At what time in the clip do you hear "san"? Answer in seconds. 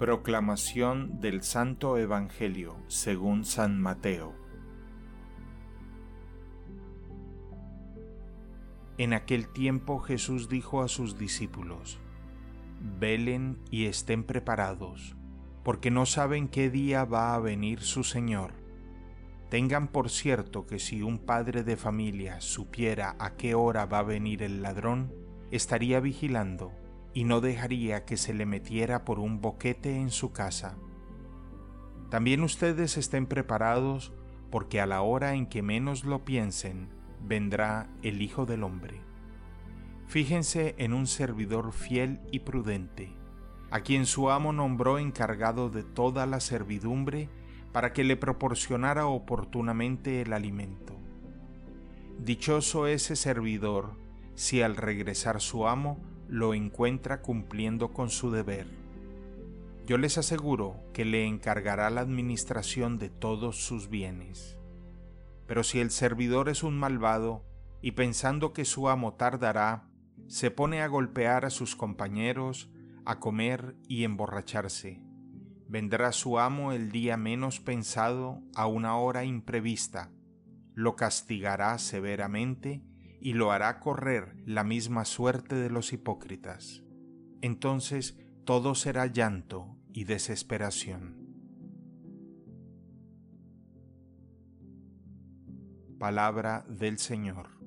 3.44-3.78